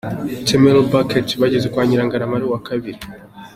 Temalew 0.47 0.87
Bereket 0.91 1.27
bageze 1.41 1.67
kwa 1.73 1.83
Nyirangarama 1.85 2.33
ari 2.35 2.45
uwa 2.47 2.59
kabiri. 2.67 2.99